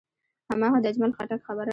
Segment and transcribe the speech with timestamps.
[0.51, 1.69] هماغه د اجمل خټک خبره.